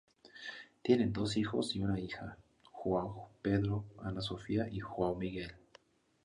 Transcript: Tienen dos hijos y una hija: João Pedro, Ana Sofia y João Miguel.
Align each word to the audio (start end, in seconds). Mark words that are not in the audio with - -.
Tienen 0.81 1.13
dos 1.13 1.37
hijos 1.37 1.75
y 1.75 1.79
una 1.81 1.99
hija: 1.99 2.35
João 2.73 3.27
Pedro, 3.43 3.85
Ana 4.01 4.21
Sofia 4.23 4.67
y 4.67 4.79
João 4.79 5.15
Miguel. 5.19 5.51